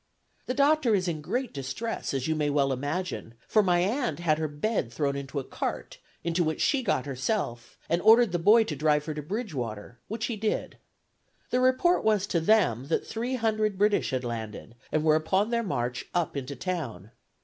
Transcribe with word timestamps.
The 0.47 0.55
Dr. 0.55 0.95
is 0.95 1.07
in 1.07 1.21
great 1.21 1.53
distress, 1.53 2.11
as 2.11 2.27
you 2.27 2.33
may 2.33 2.49
well 2.49 2.73
imagine, 2.73 3.35
for 3.47 3.61
my 3.61 3.81
aunt 3.81 4.17
had 4.19 4.39
her 4.39 4.47
bed 4.47 4.91
thrown 4.91 5.15
into 5.15 5.37
a 5.37 5.43
cart, 5.43 5.99
into 6.23 6.43
which 6.43 6.59
she 6.59 6.81
got 6.81 7.05
herself, 7.05 7.77
and 7.87 8.01
ordered 8.01 8.31
the 8.31 8.39
boy 8.39 8.63
to 8.63 8.75
drive 8.75 9.05
her 9.05 9.13
to 9.13 9.21
Bridgewater, 9.21 9.99
which 10.07 10.25
he 10.25 10.35
did. 10.37 10.79
The 11.51 11.59
report 11.59 12.03
was 12.03 12.25
to 12.25 12.39
them 12.39 12.87
that 12.87 13.05
three 13.05 13.35
hundred 13.35 13.77
British 13.77 14.09
had 14.09 14.23
landed, 14.23 14.73
and 14.91 15.03
were 15.03 15.13
upon 15.15 15.51
their 15.51 15.61
march 15.61 16.07
up 16.15 16.35
into 16.35 16.55
town. 16.55 17.11